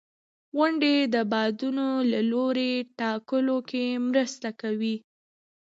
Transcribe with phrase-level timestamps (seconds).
[0.55, 4.95] •غونډۍ د بادونو د لوري ټاکلو کې مرسته کوي.